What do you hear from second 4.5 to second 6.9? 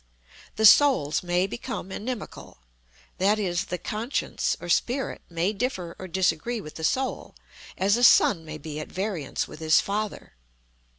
or Spirit, may differ or disagree with the